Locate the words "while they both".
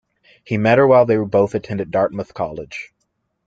0.87-1.53